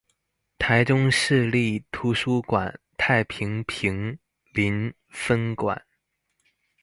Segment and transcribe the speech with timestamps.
[0.57, 4.17] 臺中市立圖書館太平坪
[4.53, 5.85] 林分館